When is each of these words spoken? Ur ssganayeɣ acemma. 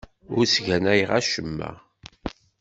Ur 0.35 0.45
ssganayeɣ 0.47 1.09
acemma. 1.19 1.71